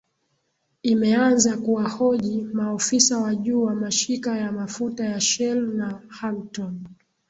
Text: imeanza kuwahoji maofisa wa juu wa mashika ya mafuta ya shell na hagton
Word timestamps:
imeanza 0.83 1.57
kuwahoji 1.57 2.41
maofisa 2.53 3.17
wa 3.19 3.35
juu 3.35 3.63
wa 3.63 3.75
mashika 3.75 4.37
ya 4.37 4.51
mafuta 4.51 5.05
ya 5.05 5.19
shell 5.21 5.73
na 5.75 6.01
hagton 6.07 6.79